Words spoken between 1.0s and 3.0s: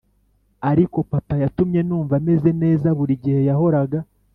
papa yatumye numva meze neza,